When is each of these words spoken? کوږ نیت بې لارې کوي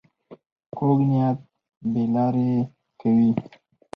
کوږ 0.75 0.99
نیت 1.09 1.39
بې 1.91 2.03
لارې 2.13 2.51
کوي 2.99 3.29